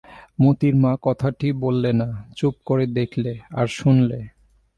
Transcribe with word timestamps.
মোতির 0.39 0.75
মা 0.75 0.93
কথাটি 1.01 1.47
বললে 1.53 1.91
না, 1.93 2.07
চুপ 2.37 2.55
করে 2.65 2.85
দেখলে, 2.97 3.31
আর 3.51 3.67
শুনলে। 3.67 4.19